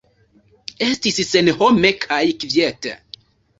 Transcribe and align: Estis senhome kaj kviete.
Estis 0.85 1.19
senhome 1.33 1.93
kaj 2.07 2.21
kviete. 2.47 2.97